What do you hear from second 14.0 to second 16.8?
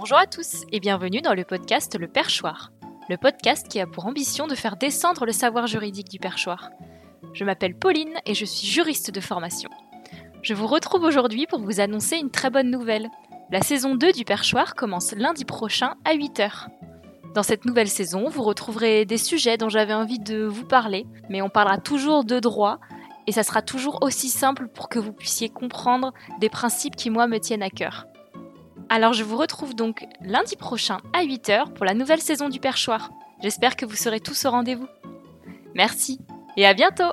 du perchoir commence lundi prochain à 8h.